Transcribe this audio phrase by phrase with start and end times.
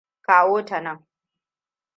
[0.25, 0.99] Kawo ta nan.